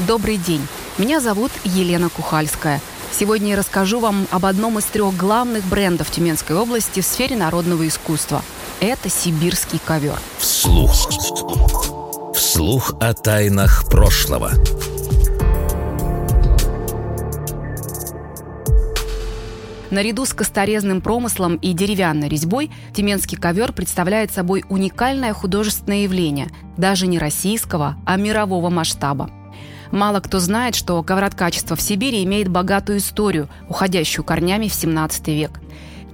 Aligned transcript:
Добрый 0.00 0.38
день. 0.38 0.66
Меня 0.96 1.20
зовут 1.20 1.52
Елена 1.64 2.08
Кухальская. 2.08 2.80
Сегодня 3.12 3.50
я 3.50 3.56
расскажу 3.56 4.00
вам 4.00 4.26
об 4.30 4.46
одном 4.46 4.78
из 4.78 4.84
трех 4.84 5.14
главных 5.16 5.64
брендов 5.66 6.10
Тюменской 6.10 6.56
области 6.56 7.00
в 7.00 7.04
сфере 7.04 7.36
народного 7.36 7.86
искусства. 7.86 8.42
Это 8.80 9.10
сибирский 9.10 9.78
ковер. 9.84 10.18
Вслух. 10.38 10.92
Вслух 12.34 12.94
о 13.00 13.12
тайнах 13.12 13.86
прошлого. 13.90 14.52
Наряду 19.90 20.24
с 20.24 20.32
косторезным 20.32 21.02
промыслом 21.02 21.56
и 21.56 21.74
деревянной 21.74 22.30
резьбой 22.30 22.70
тюменский 22.94 23.36
ковер 23.36 23.74
представляет 23.74 24.32
собой 24.32 24.64
уникальное 24.70 25.34
художественное 25.34 26.04
явление, 26.04 26.48
даже 26.78 27.06
не 27.06 27.18
российского, 27.18 27.96
а 28.06 28.16
мирового 28.16 28.70
масштаба. 28.70 29.30
Мало 29.92 30.18
кто 30.20 30.40
знает, 30.40 30.74
что 30.74 31.00
ковроткачество 31.02 31.76
в 31.76 31.80
Сибири 31.80 32.24
имеет 32.24 32.48
богатую 32.48 32.98
историю, 32.98 33.48
уходящую 33.68 34.24
корнями 34.24 34.66
в 34.66 34.74
17 34.74 35.28
век. 35.28 35.60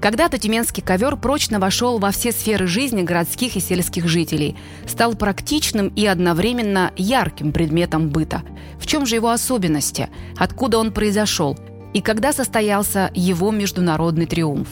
Когда-то 0.01 0.39
тюменский 0.39 0.83
ковер 0.83 1.17
прочно 1.17 1.59
вошел 1.59 1.99
во 1.99 2.11
все 2.11 2.31
сферы 2.31 2.67
жизни 2.67 3.03
городских 3.03 3.57
и 3.57 3.61
сельских 3.61 4.07
жителей, 4.07 4.57
стал 4.87 5.15
практичным 5.15 5.89
и 5.89 6.05
одновременно 6.05 6.93
ярким 6.97 7.53
предметом 7.53 8.11
быта. 8.11 8.43
В 8.79 8.87
чем 8.87 9.07
же 9.07 9.15
его 9.15 9.31
особенности? 9.31 10.11
Откуда 10.37 10.79
он 10.79 10.93
произошел? 10.93 11.57
и 11.93 12.01
когда 12.01 12.33
состоялся 12.33 13.11
его 13.15 13.51
международный 13.51 14.27
триумф. 14.27 14.69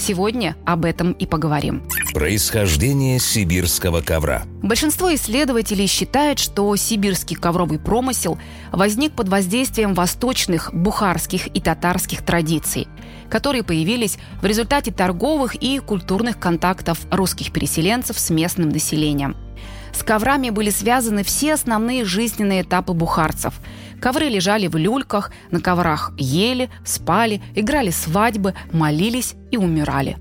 Сегодня 0.00 0.56
об 0.64 0.86
этом 0.86 1.12
и 1.12 1.26
поговорим. 1.26 1.82
Происхождение 2.14 3.18
сибирского 3.18 4.00
ковра. 4.00 4.44
Большинство 4.62 5.14
исследователей 5.14 5.86
считает, 5.86 6.38
что 6.38 6.74
сибирский 6.74 7.36
ковровый 7.36 7.78
промысел 7.78 8.38
возник 8.72 9.12
под 9.12 9.28
воздействием 9.28 9.92
восточных 9.92 10.72
бухарских 10.72 11.48
и 11.54 11.60
татарских 11.60 12.24
традиций, 12.24 12.88
которые 13.28 13.62
появились 13.62 14.16
в 14.40 14.46
результате 14.46 14.90
торговых 14.90 15.54
и 15.54 15.78
культурных 15.80 16.38
контактов 16.38 17.00
русских 17.10 17.52
переселенцев 17.52 18.18
с 18.18 18.30
местным 18.30 18.70
населением. 18.70 19.36
С 19.92 20.02
коврами 20.02 20.50
были 20.50 20.70
связаны 20.70 21.22
все 21.24 21.54
основные 21.54 22.04
жизненные 22.04 22.62
этапы 22.62 22.92
бухарцев– 22.92 23.54
Ковры 24.00 24.28
лежали 24.30 24.66
в 24.66 24.76
люльках, 24.76 25.30
на 25.50 25.60
коврах 25.60 26.12
ели, 26.16 26.70
спали, 26.84 27.42
играли 27.54 27.90
свадьбы, 27.90 28.54
молились 28.72 29.34
и 29.50 29.58
умирали. 29.58 30.16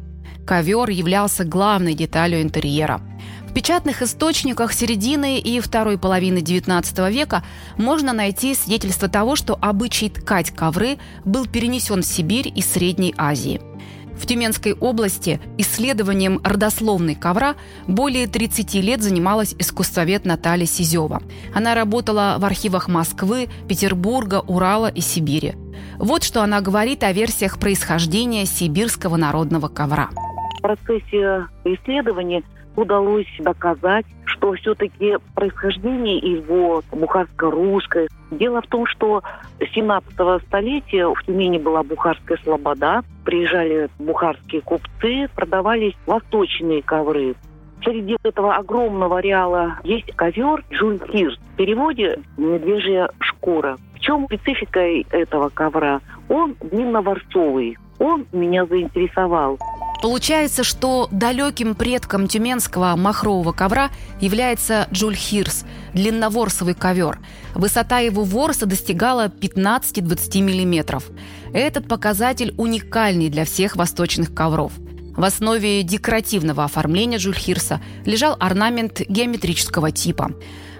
Ковер 0.45 0.89
являлся 0.89 1.45
главной 1.45 1.93
деталью 1.93 2.41
интерьера. 2.41 3.01
В 3.47 3.53
печатных 3.53 4.01
источниках 4.01 4.73
середины 4.73 5.39
и 5.39 5.59
второй 5.59 5.97
половины 5.97 6.39
XIX 6.39 7.11
века 7.11 7.43
можно 7.77 8.13
найти 8.13 8.53
свидетельство 8.53 9.07
того, 9.07 9.35
что 9.35 9.57
обычай 9.59 10.09
ткать 10.09 10.51
ковры 10.51 10.97
был 11.23 11.47
перенесен 11.47 12.01
в 12.01 12.05
Сибирь 12.05 12.51
из 12.53 12.71
Средней 12.71 13.13
Азии– 13.17 13.61
в 14.19 14.25
Тюменской 14.25 14.73
области 14.73 15.39
исследованием 15.57 16.41
родословной 16.43 17.15
ковра 17.15 17.55
более 17.87 18.27
30 18.27 18.75
лет 18.75 19.01
занималась 19.01 19.55
искусствовед 19.57 20.25
Наталья 20.25 20.65
Сизева. 20.65 21.21
Она 21.53 21.73
работала 21.73 22.35
в 22.37 22.45
архивах 22.45 22.87
Москвы, 22.87 23.47
Петербурга, 23.67 24.43
Урала 24.45 24.87
и 24.87 24.99
Сибири. 24.99 25.53
Вот 25.97 26.23
что 26.23 26.43
она 26.43 26.61
говорит 26.61 27.03
о 27.03 27.13
версиях 27.13 27.59
происхождения 27.59 28.45
сибирского 28.45 29.15
народного 29.15 29.69
ковра. 29.69 30.09
В 30.57 30.61
процессе 30.61 31.47
исследования 31.63 32.43
удалось 32.75 33.27
доказать, 33.39 34.05
что 34.25 34.53
все-таки 34.53 35.17
происхождение 35.35 36.17
его 36.17 36.81
бухарско-русское. 36.91 38.07
Дело 38.31 38.61
в 38.61 38.67
том, 38.67 38.85
что 38.85 39.23
17 39.59 40.11
столетия 40.47 41.07
в 41.07 41.23
Тюмени 41.25 41.57
была 41.57 41.83
бухарская 41.83 42.37
слобода, 42.43 43.01
приезжали 43.25 43.89
бухарские 43.97 44.61
купцы, 44.61 45.29
продавались 45.35 45.95
восточные 46.05 46.81
ковры. 46.81 47.35
Среди 47.83 48.17
этого 48.23 48.55
огромного 48.55 49.19
ареала 49.19 49.79
есть 49.83 50.11
ковер 50.15 50.63
Джульхир. 50.71 51.37
В 51.53 51.57
переводе 51.57 52.19
«медвежья 52.37 53.09
шкура». 53.19 53.77
В 53.95 53.99
чем 53.99 54.25
специфика 54.25 54.79
этого 55.11 55.49
ковра? 55.49 56.01
Он 56.27 56.55
длинноворцовый. 56.61 57.77
Он 57.99 58.25
меня 58.31 58.65
заинтересовал. 58.65 59.57
Получается, 60.01 60.63
что 60.63 61.09
далеким 61.11 61.75
предком 61.75 62.27
тюменского 62.27 62.95
махрового 62.95 63.51
ковра 63.51 63.89
является 64.21 64.87
джульхирс– 64.93 65.65
длинноворсовый 65.93 66.73
ковер. 66.73 67.19
Высота 67.53 67.99
его 67.99 68.23
ворса 68.23 68.65
достигала 68.65 69.27
15-20 69.27 70.41
мм. 70.41 71.01
Этот 71.53 71.87
показатель 71.87 72.53
уникальный 72.57 73.29
для 73.29 73.43
всех 73.43 73.75
восточных 73.75 74.33
ковров. 74.33 74.71
В 75.17 75.23
основе 75.25 75.83
декоративного 75.83 76.63
оформления 76.63 77.17
джульхирса 77.17 77.81
лежал 78.05 78.37
орнамент 78.39 79.01
геометрического 79.01 79.91
типа. 79.91 80.31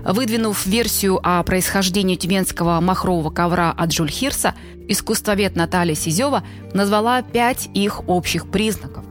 Выдвинув 0.01 0.65
версию 0.65 1.19
о 1.21 1.43
происхождении 1.43 2.15
тюменского 2.15 2.79
махрового 2.79 3.31
ковра 3.31 3.73
от 3.75 3.89
Джульхирса, 3.89 4.55
искусствовед 4.87 5.57
Наталья 5.57 5.93
Сизева 5.93 6.43
назвала 6.73 7.21
пять 7.21 7.69
их 7.73 8.07
общих 8.07 8.49
признаков. 8.49 9.08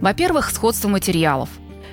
Во-первых, 0.00 0.50
сходство 0.50 0.88
материалов. 0.88 1.48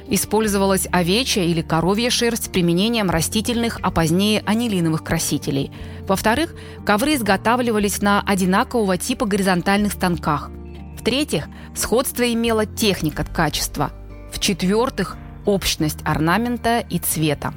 Использовалась 0.09 0.87
овечья 0.91 1.43
или 1.43 1.61
коровья 1.61 2.09
шерсть 2.09 2.45
с 2.45 2.47
применением 2.47 3.09
растительных, 3.09 3.79
а 3.81 3.91
позднее 3.91 4.41
анилиновых 4.45 5.03
красителей. 5.03 5.71
Во-вторых, 6.07 6.55
ковры 6.85 7.15
изготавливались 7.15 8.01
на 8.01 8.21
одинакового 8.21 8.97
типа 8.97 9.25
горизонтальных 9.25 9.91
станках. 9.91 10.49
В-третьих, 10.97 11.47
сходство 11.75 12.31
имела 12.31 12.65
техника 12.65 13.25
качества. 13.25 13.91
В-четвертых, 14.31 15.17
общность 15.45 15.99
орнамента 16.05 16.79
и 16.79 16.99
цвета. 16.99 17.53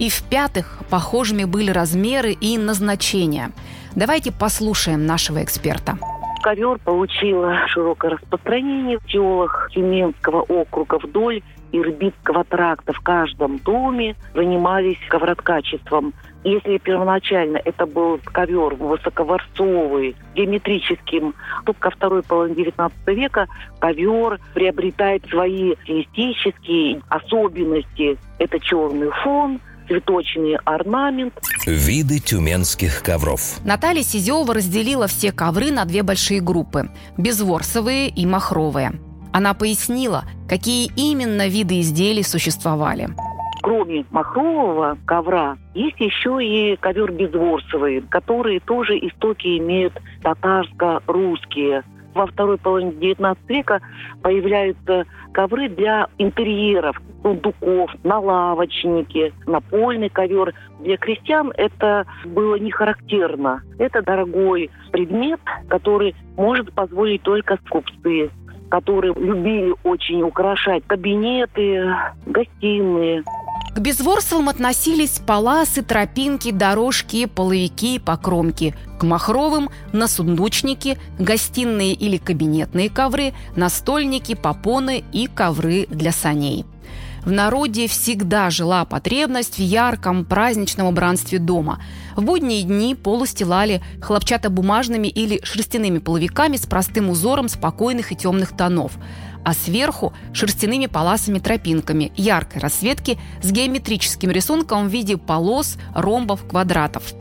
И 0.00 0.10
в-пятых, 0.10 0.80
похожими 0.90 1.44
были 1.44 1.70
размеры 1.70 2.32
и 2.32 2.58
назначения. 2.58 3.52
Давайте 3.94 4.32
послушаем 4.32 5.06
нашего 5.06 5.42
эксперта 5.42 5.98
ковер 6.46 6.78
получила 6.78 7.66
широкое 7.66 8.12
распространение 8.12 9.00
в 9.00 9.10
селах 9.10 9.68
Тюменского 9.72 10.42
округа 10.42 11.00
вдоль 11.02 11.42
Ирбитского 11.72 12.44
тракта. 12.44 12.92
В 12.92 13.00
каждом 13.00 13.58
доме 13.58 14.14
занимались 14.32 14.96
ковроткачеством. 15.08 16.14
Если 16.44 16.78
первоначально 16.78 17.60
это 17.64 17.84
был 17.84 18.20
ковер 18.22 18.76
высоковорцовый, 18.76 20.14
геометрическим, 20.36 21.34
то 21.64 21.72
ко 21.72 21.90
второй 21.90 22.22
половине 22.22 22.54
19 22.54 23.08
века 23.08 23.48
ковер 23.80 24.38
приобретает 24.54 25.26
свои 25.28 25.74
стилистические 25.82 27.02
особенности. 27.08 28.18
Это 28.38 28.60
черный 28.60 29.10
фон, 29.24 29.58
цветочный 29.86 30.56
орнамент. 30.64 31.34
Виды 31.66 32.18
тюменских 32.18 33.02
ковров. 33.02 33.58
Наталья 33.64 34.02
Сизева 34.02 34.54
разделила 34.54 35.06
все 35.06 35.32
ковры 35.32 35.70
на 35.70 35.84
две 35.84 36.02
большие 36.02 36.40
группы– 36.40 36.90
безворсовые 37.16 38.08
и 38.08 38.26
махровые. 38.26 38.92
Она 39.32 39.54
пояснила, 39.54 40.24
какие 40.48 40.90
именно 40.96 41.48
виды 41.48 41.80
изделий 41.80 42.22
существовали 42.22 43.10
кроме 43.66 44.04
махрового 44.12 44.96
ковра, 45.06 45.58
есть 45.74 45.98
еще 45.98 46.38
и 46.40 46.76
ковер 46.76 47.10
безворсовый, 47.10 48.00
которые 48.02 48.60
тоже 48.60 48.96
истоки 48.96 49.58
имеют 49.58 49.92
татарско-русские 50.22 51.82
во 52.16 52.26
второй 52.26 52.58
половине 52.58 52.92
XIX 52.92 53.36
века 53.46 53.80
появляются 54.22 55.04
ковры 55.32 55.68
для 55.68 56.08
интерьеров, 56.18 57.00
сундуков, 57.22 57.90
на 58.02 58.18
лавочники, 58.18 59.32
напольный 59.46 60.08
ковер. 60.08 60.54
Для 60.80 60.96
крестьян 60.96 61.52
это 61.56 62.06
было 62.24 62.56
не 62.56 62.70
характерно. 62.70 63.62
Это 63.78 64.02
дорогой 64.02 64.70
предмет, 64.92 65.40
который 65.68 66.14
может 66.36 66.72
позволить 66.72 67.22
только 67.22 67.58
скупцы 67.66 68.30
которые 68.68 69.14
любили 69.14 69.72
очень 69.84 70.22
украшать 70.22 70.82
кабинеты, 70.88 71.88
гостиные. 72.26 73.22
К 73.76 73.78
безворствам 73.78 74.48
относились 74.48 75.20
паласы, 75.26 75.82
тропинки, 75.82 76.50
дорожки, 76.50 77.26
половики, 77.26 77.98
покромки. 77.98 78.74
К 78.98 79.02
махровым– 79.02 79.68
на 79.92 80.08
сундучники, 80.08 80.98
гостиные 81.18 81.92
или 81.92 82.16
кабинетные 82.16 82.88
ковры, 82.88 83.34
настольники, 83.54 84.34
попоны 84.34 85.04
и 85.12 85.26
ковры 85.26 85.86
для 85.90 86.12
саней. 86.12 86.64
В 87.22 87.30
народе 87.30 87.86
всегда 87.86 88.48
жила 88.48 88.86
потребность 88.86 89.56
в 89.56 89.62
ярком 89.62 90.24
праздничном 90.24 90.86
убранстве 90.86 91.38
дома. 91.38 91.82
В 92.14 92.22
будние 92.22 92.62
дни 92.62 92.94
полу 92.94 93.26
стилали 93.26 93.82
хлопчатобумажными 94.00 95.08
или 95.08 95.44
шерстяными 95.44 95.98
половиками 95.98 96.56
с 96.56 96.64
простым 96.64 97.10
узором 97.10 97.50
спокойных 97.50 98.10
и 98.10 98.16
темных 98.16 98.56
тонов– 98.56 98.92
а 99.46 99.54
сверху 99.54 100.12
шерстяными 100.32 100.86
полосами-тропинками 100.86 102.10
яркой 102.16 102.60
расцветки 102.60 103.16
с 103.40 103.52
геометрическим 103.52 104.28
рисунком 104.32 104.88
в 104.88 104.90
виде 104.90 105.16
полос, 105.16 105.76
ромбов, 105.94 106.44
квадратов. 106.48 107.14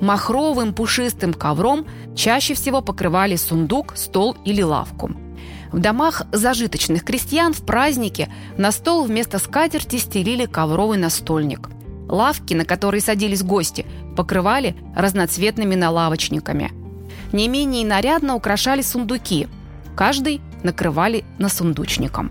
Махровым 0.00 0.72
пушистым 0.72 1.34
ковром 1.34 1.86
чаще 2.16 2.54
всего 2.54 2.80
покрывали 2.80 3.36
сундук, 3.36 3.92
стол 3.94 4.38
или 4.46 4.62
лавку. 4.62 5.10
В 5.70 5.78
домах 5.78 6.22
зажиточных 6.32 7.04
крестьян 7.04 7.52
в 7.52 7.60
празднике 7.60 8.32
на 8.56 8.72
стол 8.72 9.04
вместо 9.04 9.38
скатерти 9.38 9.96
стелили 9.96 10.46
ковровый 10.46 10.96
настольник. 10.96 11.68
Лавки, 12.08 12.54
на 12.54 12.64
которые 12.64 13.02
садились 13.02 13.42
гости, 13.42 13.84
покрывали 14.16 14.74
разноцветными 14.94 15.74
налавочниками. 15.74 16.72
Не 17.34 17.48
менее 17.48 17.84
нарядно 17.84 18.34
украшали 18.34 18.80
сундуки. 18.80 19.48
Каждый 19.94 20.40
накрывали 20.62 21.24
на 21.38 21.48
сундучником. 21.48 22.30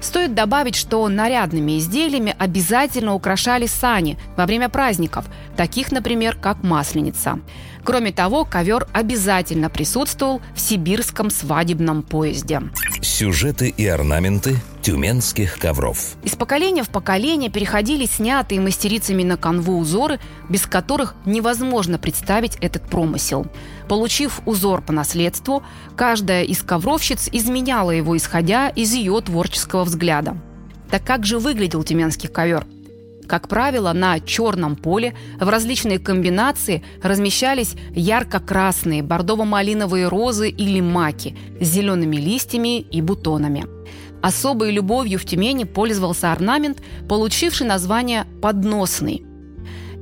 Стоит 0.00 0.34
добавить, 0.34 0.76
что 0.76 1.06
нарядными 1.08 1.78
изделиями 1.78 2.34
обязательно 2.38 3.14
украшали 3.14 3.66
сани 3.66 4.18
во 4.36 4.46
время 4.46 4.68
праздников, 4.70 5.26
таких, 5.56 5.92
например, 5.92 6.36
как 6.36 6.62
Масленица. 6.62 7.38
Кроме 7.84 8.12
того, 8.12 8.44
ковер 8.44 8.86
обязательно 8.92 9.70
присутствовал 9.70 10.40
в 10.54 10.60
сибирском 10.60 11.30
свадебном 11.30 12.02
поезде. 12.02 12.62
Сюжеты 13.00 13.68
и 13.68 13.86
орнаменты 13.86 14.56
тюменских 14.82 15.58
ковров. 15.58 16.14
Из 16.22 16.36
поколения 16.36 16.82
в 16.82 16.88
поколение 16.90 17.50
переходили 17.50 18.06
снятые 18.06 18.60
мастерицами 18.60 19.22
на 19.22 19.36
канву 19.36 19.78
узоры, 19.78 20.18
без 20.48 20.66
которых 20.66 21.14
невозможно 21.26 21.98
представить 21.98 22.56
этот 22.60 22.88
промысел. 22.88 23.46
Получив 23.88 24.40
узор 24.46 24.82
по 24.82 24.92
наследству, 24.92 25.62
каждая 25.96 26.44
из 26.44 26.62
ковровщиц 26.62 27.28
изменяла 27.32 27.90
его, 27.90 28.16
исходя 28.16 28.68
из 28.68 28.92
ее 28.92 29.20
творческого 29.20 29.84
взгляда. 29.84 30.36
Так 30.90 31.04
как 31.04 31.24
же 31.24 31.38
выглядел 31.38 31.82
тюменский 31.84 32.28
ковер– 32.28 32.66
как 33.30 33.46
правило, 33.46 33.92
на 33.92 34.18
черном 34.18 34.74
поле 34.74 35.14
в 35.38 35.48
различные 35.48 36.00
комбинации 36.00 36.82
размещались 37.00 37.76
ярко-красные 37.94 39.04
бордово-малиновые 39.04 40.08
розы 40.08 40.48
или 40.48 40.80
маки 40.80 41.36
с 41.60 41.68
зелеными 41.68 42.16
листьями 42.16 42.80
и 42.80 43.00
бутонами. 43.00 43.66
Особой 44.20 44.72
любовью 44.72 45.20
в 45.20 45.24
Тюмени 45.24 45.62
пользовался 45.62 46.32
орнамент, 46.32 46.82
получивший 47.08 47.68
название 47.68 48.26
«подносный». 48.42 49.24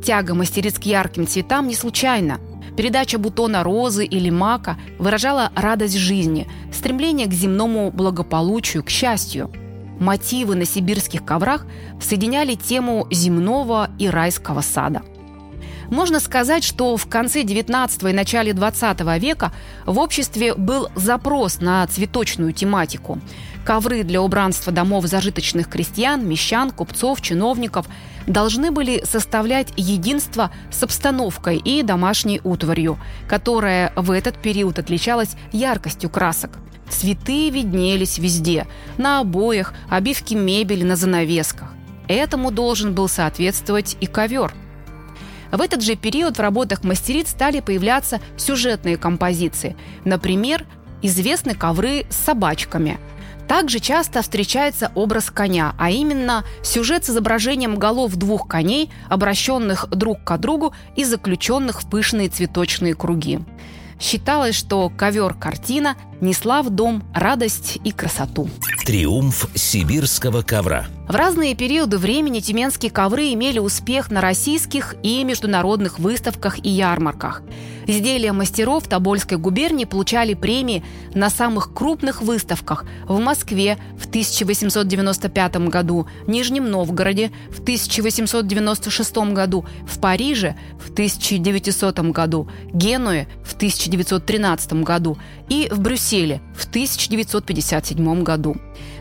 Тяга 0.02 0.34
мастериц 0.34 0.78
к 0.78 0.84
ярким 0.84 1.26
цветам 1.26 1.68
не 1.68 1.74
случайна. 1.74 2.40
Передача 2.78 3.18
бутона 3.18 3.62
розы 3.62 4.06
или 4.06 4.30
мака 4.30 4.78
выражала 4.98 5.52
радость 5.54 5.98
жизни, 5.98 6.48
стремление 6.72 7.26
к 7.26 7.34
земному 7.34 7.90
благополучию, 7.90 8.82
к 8.82 8.88
счастью– 8.88 9.52
мотивы 10.00 10.54
на 10.54 10.64
сибирских 10.64 11.24
коврах 11.24 11.66
соединяли 12.00 12.54
тему 12.54 13.06
земного 13.10 13.90
и 13.98 14.08
райского 14.08 14.60
сада. 14.60 15.02
Можно 15.90 16.20
сказать, 16.20 16.64
что 16.64 16.96
в 16.96 17.06
конце 17.08 17.42
19 17.42 18.02
и 18.02 18.12
начале 18.12 18.52
20 18.52 19.00
века 19.18 19.52
в 19.86 19.98
обществе 19.98 20.54
был 20.54 20.88
запрос 20.94 21.60
на 21.60 21.86
цветочную 21.86 22.52
тематику. 22.52 23.18
Ковры 23.64 24.02
для 24.02 24.20
убранства 24.20 24.72
домов 24.72 25.06
зажиточных 25.06 25.68
крестьян, 25.68 26.26
мещан, 26.26 26.70
купцов, 26.70 27.20
чиновников 27.20 27.86
должны 28.26 28.70
были 28.70 29.02
составлять 29.04 29.72
единство 29.76 30.50
с 30.70 30.82
обстановкой 30.82 31.56
и 31.56 31.82
домашней 31.82 32.40
утварью, 32.44 32.98
которая 33.26 33.92
в 33.96 34.10
этот 34.10 34.40
период 34.40 34.78
отличалась 34.78 35.36
яркостью 35.52 36.10
красок– 36.10 36.58
Цветы 36.90 37.50
виднелись 37.50 38.18
везде– 38.18 38.66
на 38.98 39.20
обоях, 39.20 39.74
обивке 39.88 40.34
мебели, 40.34 40.84
на 40.84 40.96
занавесках. 40.96 41.68
Этому 42.08 42.50
должен 42.50 42.94
был 42.94 43.08
соответствовать 43.08 43.96
и 44.00 44.06
ковер. 44.06 44.52
В 45.52 45.60
этот 45.60 45.82
же 45.82 45.94
период 45.94 46.36
в 46.36 46.40
работах 46.40 46.84
мастериц 46.84 47.30
стали 47.30 47.60
появляться 47.60 48.20
сюжетные 48.36 48.96
композиции. 48.96 49.76
Например, 50.04 50.66
известны 51.02 51.54
ковры 51.54 52.06
с 52.10 52.16
собачками. 52.16 52.98
Также 53.46 53.78
часто 53.78 54.20
встречается 54.20 54.92
образ 54.94 55.30
коня, 55.30 55.74
а 55.78 55.90
именно 55.90 56.44
сюжет 56.62 57.06
с 57.06 57.10
изображением 57.10 57.76
голов 57.76 58.14
двух 58.16 58.46
коней, 58.46 58.90
обращенных 59.08 59.88
друг 59.88 60.22
к 60.22 60.36
другу 60.36 60.74
и 60.96 61.04
заключенных 61.04 61.82
в 61.82 61.88
пышные 61.88 62.28
цветочные 62.28 62.94
круги. 62.94 63.40
Считалось, 63.98 64.54
что 64.54 64.90
ковер-картина 64.90 65.96
несла 66.20 66.62
в 66.62 66.70
дом 66.70 67.02
радость 67.14 67.78
и 67.84 67.92
красоту. 67.92 68.48
Триумф 68.84 69.48
сибирского 69.54 70.42
ковра. 70.42 70.86
В 71.08 71.14
разные 71.14 71.54
периоды 71.54 71.96
времени 71.96 72.40
тюменские 72.40 72.90
ковры 72.90 73.32
имели 73.32 73.58
успех 73.58 74.10
на 74.10 74.20
российских 74.20 74.94
и 75.02 75.24
международных 75.24 75.98
выставках 75.98 76.58
и 76.64 76.68
ярмарках. 76.68 77.42
Изделия 77.86 78.32
мастеров 78.32 78.86
Тобольской 78.86 79.38
губернии 79.38 79.86
получали 79.86 80.34
премии 80.34 80.84
на 81.14 81.30
самых 81.30 81.72
крупных 81.72 82.20
выставках 82.20 82.84
в 83.06 83.18
Москве 83.18 83.78
в 83.98 84.06
1895 84.06 85.68
году, 85.68 86.06
Нижнем 86.26 86.70
Новгороде 86.70 87.30
в 87.50 87.60
1896 87.62 89.16
году, 89.32 89.64
в 89.86 89.98
Париже 90.00 90.56
в 90.78 90.90
1900 90.90 92.00
году, 92.10 92.50
Генуе 92.74 93.26
в 93.42 93.54
1913 93.54 94.72
году 94.84 95.16
и 95.48 95.68
в 95.70 95.80
Брюсселе 95.80 96.07
в 96.56 96.64
1957 96.66 98.22
году. 98.22 98.56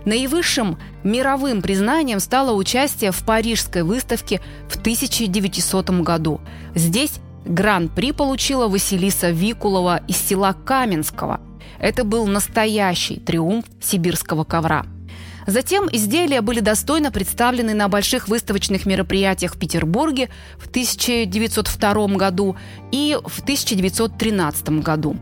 Наивысшим 0.05 0.77
мировым 1.03 1.61
признанием 1.61 2.19
стало 2.19 2.53
участие 2.53 3.11
в 3.11 3.23
Парижской 3.23 3.83
выставке 3.83 4.41
в 4.69 4.75
1900 4.77 5.89
году. 6.01 6.41
Здесь 6.75 7.19
Гран-при 7.45 8.11
получила 8.11 8.67
Василиса 8.67 9.29
Викулова 9.29 10.01
из 10.07 10.17
села 10.17 10.53
Каменского. 10.53 11.39
Это 11.79 12.03
был 12.03 12.27
настоящий 12.27 13.17
триумф 13.17 13.65
сибирского 13.81 14.43
ковра. 14.43 14.85
Затем 15.47 15.87
изделия 15.89 16.41
были 16.41 16.59
достойно 16.59 17.09
представлены 17.09 17.73
на 17.73 17.87
больших 17.87 18.27
выставочных 18.27 18.85
мероприятиях 18.85 19.55
в 19.55 19.57
Петербурге 19.57 20.29
в 20.59 20.67
1902 20.67 22.07
году 22.17 22.57
и 22.91 23.17
в 23.25 23.39
1913 23.39 24.69
году. 24.81 25.15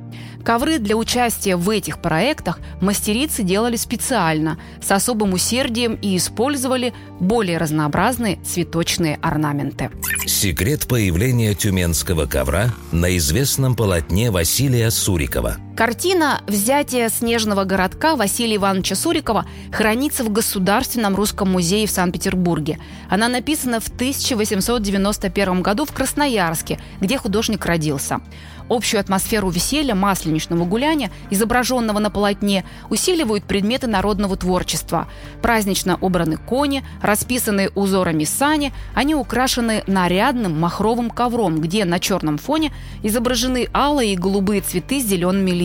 Ковры 0.46 0.78
для 0.78 0.96
участия 0.96 1.56
в 1.56 1.68
этих 1.72 2.00
проектах 2.00 2.60
мастерицы 2.80 3.42
делали 3.42 3.78
специально, 3.78 4.60
с 4.80 4.92
особым 4.92 5.34
усердием 5.34 5.96
и 5.96 6.16
использовали 6.16 6.94
более 7.20 7.58
разнообразные 7.58 8.38
цветочные 8.46 9.18
орнаменты. 9.24 9.90
Секрет 10.28 10.88
появления 10.88 11.56
тюменского 11.56 12.28
ковра 12.28 12.70
на 12.92 13.18
известном 13.18 13.76
полотне 13.76 14.30
Василия 14.30 14.92
Сурикова. 14.92 15.58
Картина 15.76 16.42
«Взятие 16.48 17.10
снежного 17.10 17.66
городка» 17.66 18.16
Василия 18.16 18.56
Ивановича 18.56 18.96
Сурикова 18.96 19.46
хранится 19.74 20.24
в 20.24 20.32
Государственном 20.32 21.18
русском 21.18 21.52
музее 21.52 21.86
в 21.86 21.92
Санкт-Петербурге. 21.92 22.80
Она 23.10 23.28
написана 23.28 23.82
в 23.82 23.90
1891 23.90 25.62
году 25.62 25.84
в 25.84 25.92
Красноярске, 25.92 26.80
где 27.02 27.18
художник 27.18 27.66
родился. 27.66 28.22
Общую 28.68 29.00
атмосферу 29.00 29.50
веселья, 29.50 29.94
масленичного 29.94 30.66
гуляния, 30.66 31.12
изображенного 31.30 32.00
на 32.00 32.10
полотне, 32.10 32.66
усиливают 32.90 33.44
предметы 33.44 33.86
народного 33.86 34.38
творчества. 34.38 35.08
Празднично 35.42 36.00
убраны 36.02 36.38
кони, 36.38 36.84
расписанные 37.02 37.70
узорами 37.76 38.24
сани, 38.24 38.74
они 38.96 39.14
украшены 39.14 39.84
нарядным 39.86 40.60
махровым 40.60 41.12
ковром, 41.12 41.60
где 41.62 41.86
на 41.86 42.00
черном 42.00 42.40
фоне 42.40 42.72
изображены 43.04 43.68
алые 43.72 44.14
и 44.14 44.18
голубые 44.18 44.62
цветы 44.62 45.00
с 45.00 45.06
зелеными 45.06 45.52
листьями. 45.52 45.65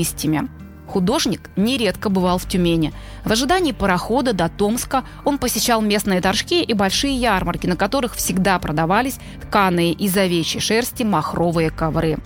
Художник 0.90 1.50
нередко 1.54 2.08
бывал 2.08 2.38
в 2.38 2.48
Тюмени. 2.48 2.92
В 3.24 3.30
ожидании 3.30 3.70
парохода 3.70 4.32
до 4.32 4.48
Томска 4.48 5.04
он 5.24 5.38
посещал 5.38 5.80
местные 5.80 6.20
торжки 6.20 6.62
и 6.62 6.74
большие 6.74 7.14
ярмарки, 7.14 7.68
на 7.68 7.76
которых 7.76 8.16
всегда 8.16 8.58
продавались 8.58 9.18
тканые 9.40 9.92
из 9.92 10.16
овечьей 10.16 10.60
шерсти 10.60 11.04
махровые 11.04 11.70
ковры. 11.70 12.18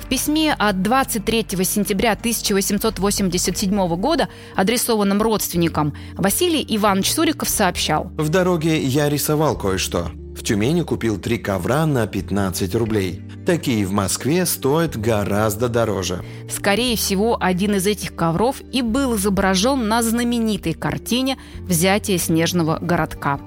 В 0.00 0.08
письме 0.08 0.54
от 0.54 0.82
23 0.82 1.46
сентября 1.64 2.12
1887 2.12 3.96
года, 3.96 4.28
адресованном 4.54 5.20
родственникам, 5.20 5.94
Василий 6.14 6.64
Иванович 6.76 7.12
Суриков 7.12 7.48
сообщал. 7.48 8.12
В 8.16 8.28
дороге 8.28 8.82
я 8.82 9.08
рисовал 9.08 9.58
кое-что. 9.58 10.12
В 10.36 10.42
Тюмени 10.42 10.82
купил 10.82 11.18
три 11.18 11.38
ковра 11.38 11.84
на 11.86 12.06
15 12.06 12.74
рублей. 12.76 13.25
Такие 13.46 13.86
в 13.86 13.92
Москве 13.92 14.44
стоят 14.44 14.96
гораздо 14.96 15.68
дороже. 15.68 16.24
Скорее 16.50 16.96
всего, 16.96 17.38
один 17.40 17.76
из 17.76 17.86
этих 17.86 18.16
ковров 18.16 18.60
и 18.72 18.82
был 18.82 19.14
изображен 19.14 19.86
на 19.86 20.02
знаменитой 20.02 20.74
картине 20.74 21.38
«Взятие 21.60 22.18
снежного 22.18 22.80
городка». 22.80 23.38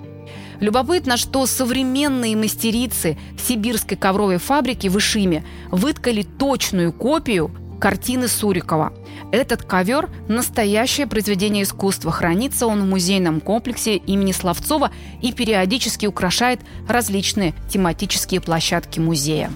Любопытно, 0.62 1.18
что 1.18 1.46
современные 1.46 2.38
мастерицы 2.38 3.18
сибирской 3.38 3.98
ковровой 3.98 4.38
фабрики 4.38 4.88
в 4.88 4.98
Ишиме 4.98 5.44
выткали 5.70 6.24
точную 6.24 6.94
копию 6.94 7.52
картины 7.82 8.30
Сурикова. 8.30 8.94
Этот 9.34 9.64
ковер– 9.64 10.10
настоящее 10.30 11.08
произведение 11.08 11.64
искусства. 11.64 12.12
Хранится 12.12 12.68
он 12.68 12.84
в 12.84 12.86
музейном 12.86 13.42
комплексе 13.42 13.98
имени 13.98 14.32
Славцова 14.32 14.92
и 15.22 15.34
периодически 15.34 16.06
украшает 16.06 16.62
различные 16.88 17.54
тематические 17.70 18.40
площадки 18.40 19.02
музея. 19.02 19.52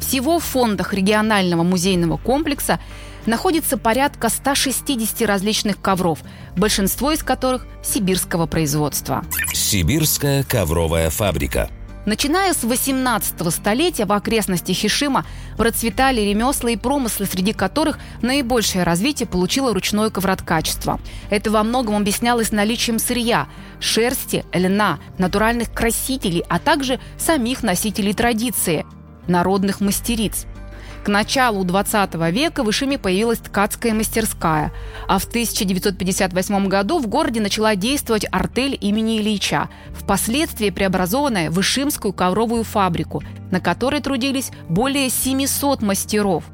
Всего 0.00 0.38
в 0.38 0.44
фондах 0.44 0.94
регионального 0.94 1.62
музейного 1.62 2.16
комплекса 2.16 2.80
находится 3.26 3.78
порядка 3.78 4.28
160 4.28 5.22
различных 5.22 5.80
ковров, 5.80 6.20
большинство 6.56 7.12
из 7.12 7.22
которых 7.22 7.66
сибирского 7.82 8.46
производства. 8.46 9.24
Сибирская 9.52 10.42
ковровая 10.42 11.10
фабрика– 11.10 11.70
Начиная 12.06 12.52
с 12.52 12.64
18 12.64 13.50
столетия 13.50 14.04
в 14.04 14.12
окрестностях 14.12 14.76
Хишима 14.76 15.24
процветали 15.56 16.20
ремесла 16.20 16.70
и 16.70 16.76
промыслы, 16.76 17.24
среди 17.24 17.54
которых 17.54 17.98
наибольшее 18.20 18.84
развитие 18.84 19.26
получило 19.26 19.72
ручное 19.72 20.10
ковроткачество. 20.10 21.00
Это 21.30 21.50
во 21.50 21.62
многом 21.62 21.96
объяснялось 21.96 22.52
наличием 22.52 22.98
сырья, 22.98 23.48
шерсти, 23.80 24.44
льна, 24.52 24.98
натуральных 25.16 25.72
красителей, 25.72 26.44
а 26.48 26.58
также 26.58 27.00
самих 27.16 27.62
носителей 27.62 28.12
традиции– 28.12 28.84
народных 29.28 29.80
мастериц– 29.80 30.46
к 31.04 31.08
началу 31.08 31.64
20 31.64 32.14
века 32.32 32.64
в 32.64 32.70
Ишиме 32.70 32.96
появилась 32.96 33.38
ткацкая 33.38 33.92
мастерская, 33.92 34.72
а 35.06 35.18
в 35.18 35.26
1958 35.26 36.66
году 36.66 36.98
в 36.98 37.08
городе 37.08 37.42
начала 37.42 37.76
действовать 37.76 38.24
артель 38.32 38.78
имени 38.80 39.18
Ильича, 39.18 39.68
впоследствии 39.92 40.70
преобразованная 40.70 41.50
в 41.50 41.60
Ишимскую 41.60 42.14
ковровую 42.14 42.64
фабрику, 42.64 43.22
на 43.50 43.60
которой 43.60 44.00
трудились 44.00 44.50
более 44.70 45.10
700 45.10 45.82
мастеров. 45.82 46.44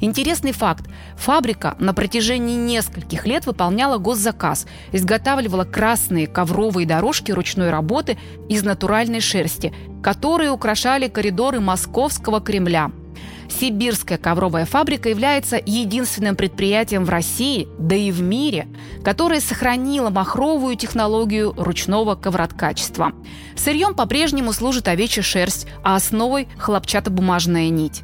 Интересный 0.00 0.52
факт. 0.52 0.84
Фабрика 1.16 1.74
на 1.80 1.92
протяжении 1.92 2.54
нескольких 2.54 3.26
лет 3.26 3.46
выполняла 3.46 3.98
госзаказ, 3.98 4.66
изготавливала 4.92 5.64
красные 5.64 6.28
ковровые 6.28 6.86
дорожки 6.86 7.32
ручной 7.32 7.70
работы 7.70 8.18
из 8.48 8.62
натуральной 8.62 9.20
шерсти, 9.20 9.72
которые 10.06 10.52
украшали 10.52 11.08
коридоры 11.08 11.58
Московского 11.58 12.40
Кремля– 12.40 12.92
Сибирская 13.48 14.18
ковровая 14.18 14.64
фабрика 14.64 15.08
является 15.08 15.60
единственным 15.64 16.36
предприятием 16.36 17.04
в 17.04 17.10
России, 17.10 17.68
да 17.78 17.96
и 17.96 18.12
в 18.12 18.22
мире, 18.22 18.68
которое 19.04 19.40
сохранило 19.40 20.10
махровую 20.10 20.76
технологию 20.76 21.54
ручного 21.56 22.14
ковроткачества. 22.14 23.12
Сырьем 23.56 23.94
по-прежнему 23.94 24.52
служит 24.52 24.86
овечья 24.86 25.22
шерсть, 25.22 25.66
а 25.82 25.96
основой– 25.96 26.48
хлопчатобумажная 26.58 27.68
нить. 27.70 28.02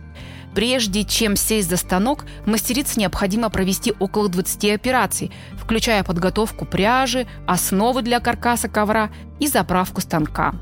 Прежде 0.54 1.04
чем 1.04 1.36
сесть 1.36 1.68
за 1.68 1.76
станок, 1.76 2.24
мастерице 2.46 2.98
необходимо 2.98 3.48
провести 3.48 3.94
около 4.00 4.28
20 4.28 4.70
операций, 4.70 5.30
включая 5.56 6.02
подготовку 6.02 6.64
пряжи, 6.64 7.26
основы 7.46 8.02
для 8.02 8.18
каркаса 8.20 8.68
ковра 8.68 9.10
и 9.38 9.46
заправку 9.46 10.00
станка. 10.00 10.54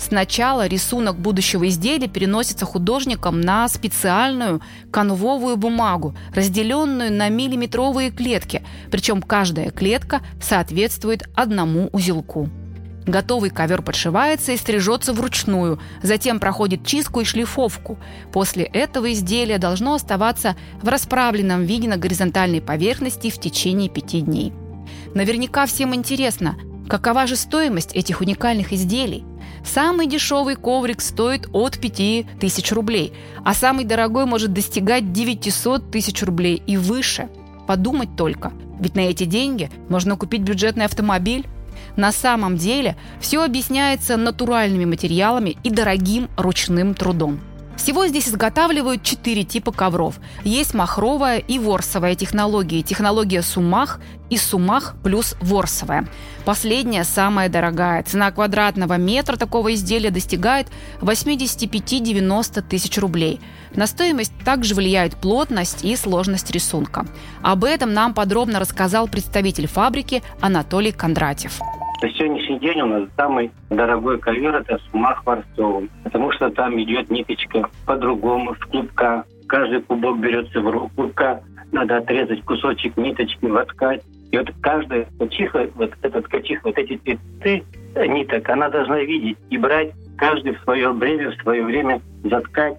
Сначала 0.00 0.66
рисунок 0.66 1.18
будущего 1.18 1.68
изделия 1.68 2.08
переносится 2.08 2.64
художником 2.64 3.42
на 3.42 3.68
специальную 3.68 4.62
конвовую 4.90 5.58
бумагу, 5.58 6.16
разделенную 6.34 7.12
на 7.12 7.28
миллиметровые 7.28 8.10
клетки, 8.10 8.64
причем 8.90 9.20
каждая 9.20 9.70
клетка 9.70 10.22
соответствует 10.40 11.28
одному 11.34 11.90
узелку. 11.92 12.48
Готовый 13.04 13.50
ковер 13.50 13.82
подшивается 13.82 14.52
и 14.52 14.56
стрижется 14.56 15.12
вручную, 15.12 15.78
затем 16.02 16.40
проходит 16.40 16.86
чистку 16.86 17.20
и 17.20 17.24
шлифовку. 17.24 17.98
После 18.32 18.64
этого 18.64 19.12
изделие 19.12 19.58
должно 19.58 19.92
оставаться 19.92 20.56
в 20.80 20.88
расправленном 20.88 21.64
виде 21.64 21.88
на 21.88 21.98
горизонтальной 21.98 22.62
поверхности 22.62 23.28
в 23.28 23.38
течение 23.38 23.90
пяти 23.90 24.22
дней. 24.22 24.54
Наверняка 25.14 25.66
всем 25.66 25.94
интересно, 25.94 26.56
какова 26.88 27.26
же 27.26 27.36
стоимость 27.36 27.94
этих 27.94 28.22
уникальных 28.22 28.72
изделий. 28.72 29.24
Самый 29.64 30.06
дешевый 30.06 30.56
коврик 30.56 31.00
стоит 31.00 31.48
от 31.52 31.78
5000 31.78 32.72
рублей, 32.72 33.12
а 33.44 33.54
самый 33.54 33.84
дорогой 33.84 34.24
может 34.24 34.52
достигать 34.52 35.12
900 35.12 35.90
тысяч 35.90 36.22
рублей 36.22 36.62
и 36.66 36.76
выше. 36.76 37.28
Подумать 37.66 38.16
только, 38.16 38.52
ведь 38.80 38.96
на 38.96 39.00
эти 39.00 39.24
деньги 39.24 39.70
можно 39.88 40.16
купить 40.16 40.42
бюджетный 40.42 40.86
автомобиль. 40.86 41.46
На 41.96 42.12
самом 42.12 42.56
деле 42.56 42.96
все 43.20 43.44
объясняется 43.44 44.16
натуральными 44.16 44.84
материалами 44.84 45.56
и 45.62 45.70
дорогим 45.70 46.28
ручным 46.36 46.94
трудом. 46.94 47.40
Всего 47.80 48.06
здесь 48.06 48.28
изготавливают 48.28 49.02
четыре 49.02 49.42
типа 49.42 49.72
ковров. 49.72 50.16
Есть 50.44 50.74
махровая 50.74 51.38
и 51.38 51.58
ворсовая 51.58 52.14
технологии. 52.14 52.82
Технология 52.82 53.40
сумах 53.40 54.00
и 54.28 54.36
сумах 54.36 54.96
плюс 55.02 55.34
ворсовая. 55.40 56.06
Последняя 56.44 57.04
самая 57.04 57.48
дорогая. 57.48 58.02
Цена 58.02 58.32
квадратного 58.32 58.98
метра 58.98 59.38
такого 59.38 59.72
изделия 59.72 60.10
достигает 60.10 60.66
85-90 61.00 62.60
тысяч 62.68 62.98
рублей. 62.98 63.40
На 63.74 63.86
стоимость 63.86 64.34
также 64.44 64.74
влияют 64.74 65.16
плотность 65.16 65.82
и 65.82 65.96
сложность 65.96 66.50
рисунка. 66.50 67.06
Об 67.40 67.64
этом 67.64 67.94
нам 67.94 68.12
подробно 68.12 68.60
рассказал 68.60 69.08
представитель 69.08 69.66
фабрики 69.66 70.22
Анатолий 70.42 70.92
Кондратьев. 70.92 71.58
На 72.02 72.08
сегодняшний 72.08 72.58
день 72.60 72.80
у 72.80 72.86
нас 72.86 73.08
самый 73.14 73.50
дорогой 73.68 74.18
ковер– 74.18 74.54
это 74.56 74.78
с 74.78 74.94
Мах 74.94 75.22
потому 75.22 76.32
что 76.32 76.48
там 76.48 76.80
идет 76.80 77.10
ниточка 77.10 77.68
по-другому, 77.84 78.54
с 78.54 78.58
клубка. 78.58 79.24
Каждый 79.46 79.82
клубок 79.82 80.18
берется 80.18 80.60
в 80.60 80.70
руку, 80.70 81.12
надо 81.72 81.98
отрезать 81.98 82.42
кусочек 82.44 82.96
ниточки, 82.96 83.44
воткать. 83.44 84.02
И 84.32 84.38
вот 84.38 84.50
каждая 84.62 85.06
качиха, 85.18 85.68
вот 85.74 85.92
этот 86.00 86.26
качих, 86.28 86.64
вот 86.64 86.78
эти 86.78 86.96
цветы 86.96 87.64
ниток, 87.94 88.48
она 88.48 88.70
должна 88.70 89.00
видеть 89.00 89.36
и 89.50 89.58
брать 89.58 89.92
каждый 90.16 90.54
в 90.54 90.62
свое 90.62 90.90
время, 90.92 91.32
в 91.32 91.42
свое 91.42 91.62
время 91.62 92.00
заткать. 92.24 92.78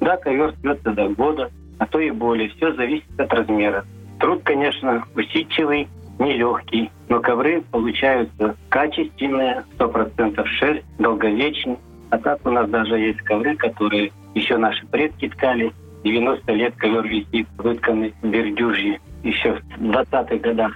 Да, 0.00 0.18
ковер 0.18 0.52
строится 0.58 0.90
до 0.90 1.08
года, 1.08 1.50
а 1.78 1.86
то 1.86 2.00
и 2.00 2.10
более. 2.10 2.50
Все 2.50 2.74
зависит 2.74 3.18
от 3.18 3.32
размера. 3.32 3.86
Труд, 4.20 4.42
конечно, 4.44 5.04
усидчивый, 5.14 5.88
нелегкий, 6.18 6.90
но 7.08 7.20
ковры 7.20 7.62
получаются 7.70 8.56
качественные, 8.68 9.64
сто 9.74 9.88
процентов 9.88 10.46
шерсть, 10.48 10.84
долговечные. 10.98 11.78
А 12.10 12.18
так 12.18 12.40
у 12.44 12.50
нас 12.50 12.68
даже 12.70 12.98
есть 12.98 13.20
ковры, 13.22 13.56
которые 13.56 14.12
еще 14.34 14.56
наши 14.56 14.86
предки 14.86 15.28
ткали. 15.28 15.72
90 16.04 16.52
лет 16.52 16.74
ковер 16.76 17.06
висит, 17.06 17.48
вытканный 17.58 18.14
в 18.22 18.28
Бердюжье 18.28 19.00
еще 19.22 19.60
в 19.76 19.82
20-х 19.82 20.36
годах. 20.36 20.72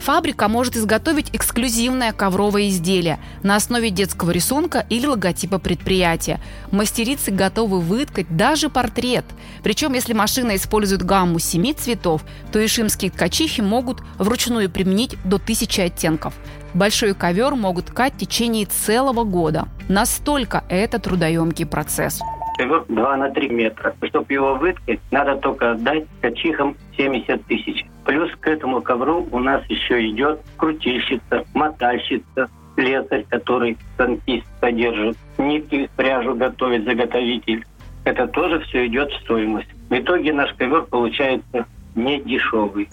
Фабрика 0.00 0.48
может 0.48 0.76
изготовить 0.76 1.30
эксклюзивное 1.34 2.12
ковровое 2.12 2.68
изделие 2.68 3.18
на 3.42 3.56
основе 3.56 3.90
детского 3.90 4.30
рисунка 4.30 4.84
или 4.88 5.06
логотипа 5.06 5.58
предприятия. 5.58 6.40
Мастерицы 6.72 7.30
готовы 7.30 7.80
выткать 7.80 8.34
даже 8.34 8.70
портрет. 8.70 9.26
Причем, 9.62 9.92
если 9.92 10.14
машина 10.14 10.56
использует 10.56 11.02
гамму 11.02 11.38
семи 11.38 11.74
цветов, 11.74 12.22
то 12.50 12.64
ишимские 12.64 13.10
ткачихи 13.10 13.60
могут 13.60 14.00
вручную 14.18 14.70
применить 14.70 15.16
до 15.24 15.38
тысячи 15.38 15.82
оттенков. 15.82 16.34
Большой 16.72 17.14
ковер 17.14 17.54
могут 17.54 17.86
ткать 17.86 18.14
в 18.14 18.18
течение 18.18 18.64
целого 18.64 19.24
года. 19.24 19.68
Настолько 19.88 20.64
это 20.70 20.98
трудоемкий 20.98 21.66
процесс 21.66 22.20
ковер 22.60 22.84
2 22.88 23.16
на 23.16 23.30
3 23.30 23.48
метра. 23.48 23.94
Чтобы 24.02 24.32
его 24.32 24.54
выткать, 24.54 25.00
надо 25.10 25.36
только 25.36 25.72
отдать 25.72 26.06
ткачихам 26.18 26.76
70 26.96 27.46
тысяч. 27.46 27.86
Плюс 28.04 28.30
к 28.40 28.46
этому 28.46 28.80
ковру 28.82 29.28
у 29.30 29.38
нас 29.38 29.62
еще 29.68 30.08
идет 30.10 30.40
крутильщица, 30.56 31.44
мотальщица, 31.54 32.48
слесарь, 32.74 33.24
который 33.28 33.76
танкист 33.96 34.46
содержит, 34.60 35.16
нитки, 35.38 35.88
пряжу 35.96 36.34
готовит 36.34 36.84
заготовитель. 36.84 37.64
Это 38.04 38.26
тоже 38.26 38.60
все 38.60 38.86
идет 38.86 39.10
в 39.10 39.20
стоимость. 39.22 39.68
В 39.88 39.94
итоге 39.94 40.32
наш 40.32 40.52
ковер 40.54 40.82
получается 40.82 41.66
не 41.94 42.20
дешевый. 42.20 42.88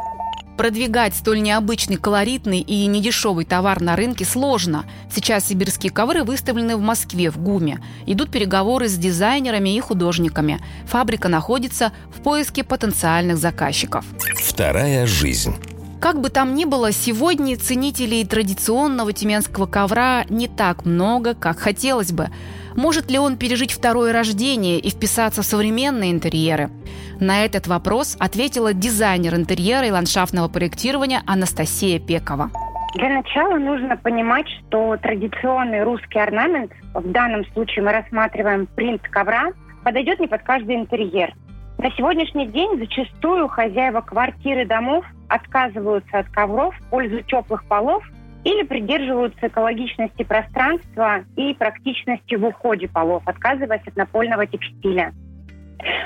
Продвигать 0.58 1.16
столь 1.16 1.44
необычный, 1.44 1.98
колоритный 1.98 2.62
и 2.62 2.88
недешевый 2.88 3.46
товар 3.46 3.80
на 3.80 3.96
рынке 3.96 4.26
сложно. 4.26 4.86
Сейчас 5.14 5.48
сибирские 5.48 5.92
ковры 5.92 6.24
выставлены 6.24 6.76
в 6.78 6.82
Москве, 6.82 7.30
в 7.30 7.38
ГУМе. 7.38 7.80
Идут 8.08 8.32
переговоры 8.32 8.88
с 8.88 8.96
дизайнерами 8.96 9.76
и 9.76 9.80
художниками. 9.80 10.60
Фабрика 10.88 11.30
находится 11.30 11.92
в 12.10 12.24
поиске 12.24 12.64
потенциальных 12.64 13.38
заказчиков. 13.38 14.04
Вторая 14.44 15.06
жизнь. 15.06 15.56
Как 16.02 16.22
бы 16.22 16.30
там 16.30 16.56
ни 16.56 16.66
было, 16.66 16.92
сегодня 16.92 17.56
ценителей 17.58 18.26
традиционного 18.26 19.14
тюменского 19.14 19.68
ковра 19.68 20.26
не 20.30 20.48
так 20.48 20.86
много, 20.86 21.36
как 21.36 21.60
хотелось 21.60 22.12
бы. 22.12 22.30
Может 22.78 23.10
ли 23.10 23.18
он 23.18 23.38
пережить 23.38 23.72
второе 23.72 24.14
рождение 24.14 24.78
и 24.78 24.92
вписаться 24.92 25.42
в 25.42 25.46
современные 25.46 26.12
интерьеры? 26.12 26.70
На 27.20 27.44
этот 27.44 27.66
вопрос 27.66 28.16
ответила 28.20 28.72
дизайнер 28.72 29.34
интерьера 29.34 29.88
и 29.88 29.92
ландшафтного 29.92 30.48
проектирования 30.48 31.24
Анастасия 31.26 32.00
Пекова. 32.00 32.52
Для 32.94 33.10
начала 33.10 33.58
нужно 33.58 33.98
понимать, 33.98 34.48
что 34.48 34.96
традиционный 34.98 35.84
русский 35.84 36.20
орнамент, 36.20 36.72
в 36.94 37.12
данном 37.12 37.46
случае 37.54 37.84
мы 37.84 37.94
рассматриваем 37.94 38.68
принт 38.68 39.02
ковра, 39.10 39.54
подойдет 39.84 40.20
не 40.20 40.28
под 40.28 40.44
каждый 40.44 40.76
интерьер. 40.76 41.34
На 41.80 41.90
сегодняшний 41.92 42.46
день 42.46 42.78
зачастую 42.78 43.48
хозяева 43.48 44.02
квартиры 44.02 44.68
домов 44.68 45.04
отказываются 45.30 46.20
от 46.20 46.30
ковров 46.30 46.76
в 46.76 46.90
пользу 46.92 47.24
теплых 47.24 47.66
полов 47.66 48.04
или 48.48 48.64
придерживаются 48.64 49.48
экологичности 49.48 50.24
пространства 50.24 51.26
и 51.36 51.54
практичности 51.54 52.36
в 52.36 52.46
уходе 52.46 52.88
полов, 52.88 53.22
отказываясь 53.26 53.86
от 53.86 53.98
напольного 53.98 54.48
текстиля. 54.48 55.12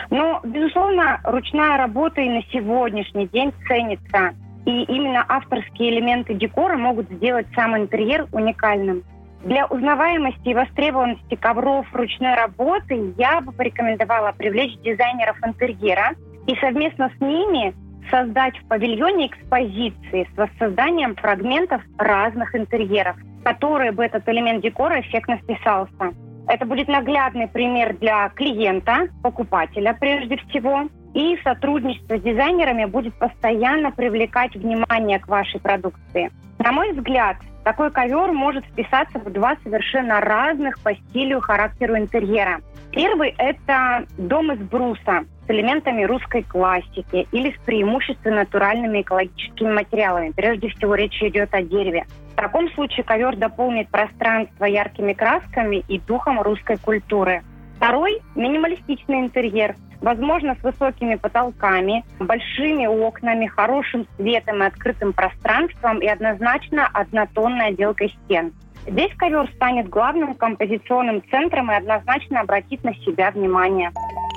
Но, 0.10 0.42
безусловно, 0.44 1.22
ручная 1.24 1.78
работа 1.78 2.20
и 2.20 2.30
на 2.30 2.42
сегодняшний 2.52 3.28
день 3.28 3.54
ценится. 3.68 4.34
И 4.66 4.84
именно 4.84 5.24
авторские 5.28 5.92
элементы 5.92 6.34
декора 6.34 6.78
могут 6.78 7.10
сделать 7.12 7.46
сам 7.56 7.78
интерьер 7.78 8.28
уникальным. 8.32 9.04
Для 9.44 9.68
узнаваемости 9.68 10.50
и 10.50 10.54
востребованности 10.56 11.36
ковров 11.36 11.86
ручной 11.94 12.34
работы 12.34 13.14
я 13.18 13.42
бы 13.42 13.52
порекомендовала 13.52 14.32
привлечь 14.32 14.78
дизайнеров 14.80 15.38
интерьера 15.46 16.16
и 16.48 16.56
совместно 16.56 17.12
с 17.16 17.22
ними 17.22 17.74
создать 18.10 18.58
в 18.58 18.68
павильоне 18.68 19.28
экспозиции 19.28 20.28
с 20.34 20.38
воссозданием 20.38 21.16
фрагментов 21.16 21.82
разных 21.98 22.56
интерьеров, 22.56 23.16
которые 23.44 23.92
бы 23.92 24.04
этот 24.04 24.28
элемент 24.28 24.64
декора 24.64 25.02
эффектно 25.02 25.38
вписался. 25.38 26.14
Это 26.48 26.66
будет 26.66 26.88
наглядный 26.88 27.48
пример 27.48 27.96
для 27.98 28.30
клиента, 28.30 29.08
покупателя 29.24 29.96
прежде 30.00 30.38
всего. 30.38 30.88
И 31.14 31.38
сотрудничество 31.44 32.18
с 32.18 32.22
дизайнерами 32.22 32.86
будет 32.86 33.14
постоянно 33.16 33.92
привлекать 33.92 34.56
внимание 34.56 35.20
к 35.20 35.28
вашей 35.28 35.60
продукции. 35.60 36.32
На 36.60 36.72
мой 36.72 36.94
взгляд, 36.94 37.38
такой 37.64 37.92
ковер 37.92 38.32
может 38.32 38.66
вписаться 38.66 39.20
в 39.20 39.32
два 39.32 39.58
совершенно 39.64 40.22
разных 40.22 40.80
по 40.80 40.94
стилю 40.96 41.40
и 41.40 41.42
характеру 41.42 41.98
интерьера. 41.98 42.62
Первый– 42.92 43.36
это 43.38 44.06
дом 44.18 44.52
из 44.52 44.60
бруса 44.60 45.26
элементами 45.52 46.04
русской 46.04 46.44
классики 46.44 47.28
или 47.32 47.52
с 47.52 47.60
преимущественно 47.66 48.38
натуральными 48.38 49.02
экологическими 49.02 49.72
материалами. 49.72 50.32
Прежде 50.36 50.70
всего 50.70 50.96
речь 50.96 51.22
идет 51.22 51.54
о 51.54 51.62
дереве. 51.62 52.06
В 52.34 52.36
таком 52.36 52.72
случае 52.72 53.04
ковер 53.04 53.36
дополнит 53.36 53.90
пространство 53.90 54.66
яркими 54.66 55.14
красками 55.14 55.84
и 55.88 56.00
духом 56.00 56.42
русской 56.42 56.78
культуры. 56.78 57.44
Второй– 57.78 58.22
минималистичный 58.36 59.20
интерьер, 59.22 59.76
возможно, 60.02 60.56
с 60.56 60.64
высокими 60.64 61.16
потолками, 61.16 62.04
большими 62.20 62.86
окнами, 62.86 63.48
хорошим 63.48 64.08
светом 64.18 64.64
и 64.64 64.68
открытым 64.68 65.14
пространством 65.14 66.00
и 66.00 66.08
однозначно 66.08 66.88
однотонной 66.94 67.70
отделкой 67.70 68.16
стен. 68.26 68.54
Здесь 68.88 69.12
ковер 69.16 69.50
станет 69.56 69.90
главным 69.90 70.34
композиционным 70.34 71.22
центром 71.30 71.72
и 71.72 71.76
однозначно 71.76 72.42
обратит 72.42 72.84
на 72.84 72.96
себя 72.96 73.32
внимание. 73.32 73.92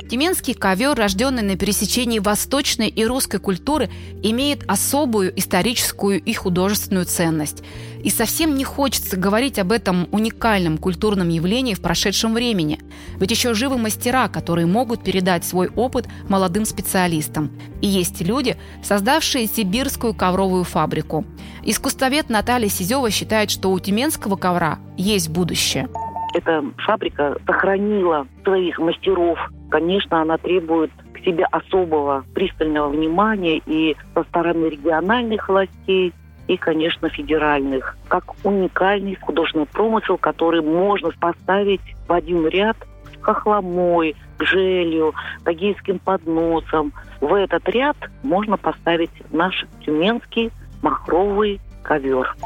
Тюменский 0.08 0.52
ковер, 0.54 0.94
рожденный 0.94 1.42
на 1.42 1.56
пересечении 1.56 2.18
восточной 2.18 2.88
и 2.88 3.04
русской 3.06 3.38
культуры, 3.38 3.90
имеет 4.22 4.62
особую 4.68 5.36
историческую 5.38 6.22
и 6.22 6.34
художественную 6.34 7.06
ценность. 7.06 7.62
И 8.02 8.10
совсем 8.10 8.54
не 8.54 8.64
хочется 8.64 9.16
говорить 9.16 9.58
об 9.58 9.72
этом 9.72 10.08
уникальном 10.12 10.76
культурном 10.76 11.30
явлении 11.30 11.72
в 11.72 11.80
прошедшем 11.80 12.34
времени. 12.34 12.80
Ведь 13.18 13.30
еще 13.30 13.54
живы 13.54 13.78
мастера, 13.78 14.28
которые 14.28 14.66
могут 14.66 15.02
передать 15.02 15.44
свой 15.44 15.68
опыт 15.68 16.06
молодым 16.28 16.66
специалистам. 16.66 17.50
И 17.80 17.86
есть 17.86 18.20
люди, 18.20 18.58
создавшие 18.82 19.46
сибирскую 19.46 20.12
ковровую 20.12 20.64
фабрику. 20.64 21.24
Искусствовед 21.62 22.28
Наталья 22.28 22.68
Сизева 22.68 23.10
считает, 23.10 23.50
что 23.50 23.72
у 23.72 23.80
тюменского 23.80 24.36
ковра 24.36 24.78
есть 24.98 25.30
будущее. 25.30 25.88
Эта 26.34 26.64
фабрика 26.78 27.36
сохранила 27.46 28.26
своих 28.42 28.78
мастеров. 28.78 29.38
Конечно, 29.70 30.20
она 30.20 30.36
требует 30.36 30.90
к 31.12 31.18
себе 31.24 31.44
особого 31.44 32.24
пристального 32.34 32.88
внимания 32.88 33.62
и 33.66 33.96
со 34.14 34.24
стороны 34.24 34.66
региональных 34.66 35.48
властей, 35.48 36.12
и, 36.48 36.56
конечно, 36.56 37.08
федеральных, 37.08 37.96
как 38.08 38.34
уникальный 38.44 39.14
художественный 39.14 39.66
промысел, 39.66 40.18
который 40.18 40.60
можно 40.60 41.10
поставить 41.12 41.80
в 42.06 42.12
один 42.12 42.46
ряд 42.48 42.76
с 43.04 43.22
хохломой, 43.22 44.14
гжелью, 44.38 45.14
тагильским 45.44 45.98
подносом. 46.00 46.92
В 47.20 47.32
этот 47.32 47.66
ряд 47.68 47.96
можно 48.22 48.58
поставить 48.58 49.10
наш 49.30 49.64
тюменский 49.86 50.50
махровый 50.82 51.60
ковер. 51.82 52.36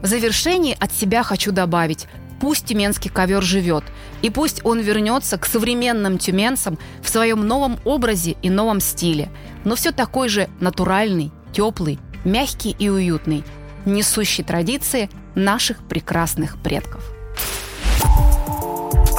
В 0.00 0.06
завершении 0.06 0.74
от 0.78 0.92
себя 0.92 1.22
хочу 1.22 1.52
добавить, 1.52 2.08
пусть 2.42 2.66
тюменский 2.66 3.08
ковер 3.08 3.40
живет, 3.40 3.84
и 4.20 4.28
пусть 4.28 4.62
он 4.64 4.80
вернется 4.80 5.38
к 5.38 5.46
современным 5.46 6.18
тюменцам 6.18 6.76
в 7.00 7.08
своем 7.08 7.46
новом 7.46 7.78
образе 7.84 8.34
и 8.42 8.50
новом 8.50 8.80
стиле, 8.80 9.30
но 9.64 9.76
все 9.76 9.92
такой 9.92 10.28
же 10.28 10.48
натуральный, 10.58 11.30
теплый, 11.52 12.00
мягкий 12.24 12.74
и 12.76 12.88
уютный, 12.88 13.44
несущий 13.84 14.42
традиции 14.42 15.08
наших 15.36 15.86
прекрасных 15.86 16.60
предков. 16.60 17.21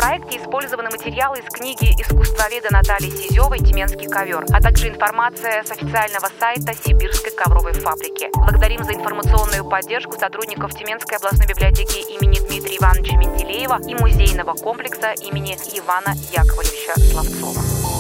Проекте 0.04 0.38
использованы 0.38 0.90
материалы 0.90 1.40
из 1.40 1.46
книги 1.46 1.94
искусствоведа 1.98 2.68
Натальи 2.72 3.10
Сизевой 3.10 3.60
«Тюменский 3.60 4.10
ковер», 4.10 4.44
а 4.52 4.62
также 4.62 4.90
информация 4.90 5.64
с 5.64 5.72
официального 5.72 6.28
сайта 6.42 6.74
Сибирской 6.74 7.32
ковровой 7.32 7.72
фабрики. 7.72 8.30
Благодарим 8.36 8.84
за 8.84 8.96
информационную 8.96 9.64
поддержку 9.64 10.20
сотрудников 10.20 10.74
Тюменской 10.78 11.16
областной 11.16 11.48
библиотеки 11.48 12.00
имени 12.12 12.46
Дмитрия 12.46 12.80
Ивановича 12.80 13.16
Менделеева 13.16 13.80
и 13.88 13.96
музейного 13.96 14.56
комплекса 14.56 15.14
имени 15.14 15.56
Ивана 15.74 16.14
Яковлевича 16.34 17.00
Славцова. 17.00 17.93